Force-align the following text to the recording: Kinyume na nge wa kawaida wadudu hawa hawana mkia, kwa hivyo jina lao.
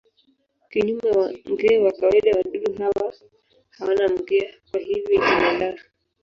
Kinyume 0.71 1.09
na 1.17 1.25
nge 1.51 1.69
wa 1.85 1.91
kawaida 1.99 2.31
wadudu 2.37 2.73
hawa 2.73 3.13
hawana 3.69 4.07
mkia, 4.07 4.53
kwa 4.71 4.79
hivyo 4.79 5.09
jina 5.15 5.53
lao. 5.57 5.77